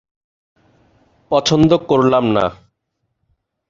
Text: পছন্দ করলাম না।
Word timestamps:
পছন্দ 1.31 1.71
করলাম 1.89 2.25
না। 2.31 2.45